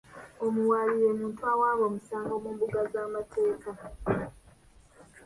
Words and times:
Omuwaabi 0.45 0.95
ye 1.05 1.11
muntu 1.19 1.41
awaaba 1.51 1.83
omusango 1.89 2.33
mu 2.43 2.49
mbuga 2.55 2.79
z'amateeka. 2.91 3.71